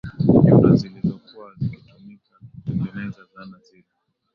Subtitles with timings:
[0.43, 4.05] nyundo zilizokuwa zikitumika kutengenezea zana zingine